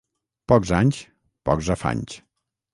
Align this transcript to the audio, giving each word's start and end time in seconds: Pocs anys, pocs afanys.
Pocs 0.51 0.71
anys, 0.77 1.03
pocs 1.51 1.71
afanys. 1.77 2.19